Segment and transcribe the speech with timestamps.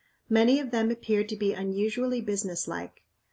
[0.29, 3.03] Many of them appeared to be unusually businesslike.